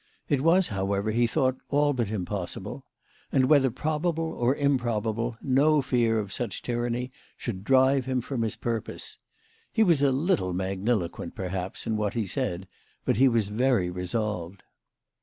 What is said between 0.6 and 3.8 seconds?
however, he thought, all but impos sible; and whether